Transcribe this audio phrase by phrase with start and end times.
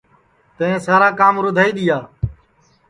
[0.57, 1.97] ہریشان سارا کام رُدھائی دؔیا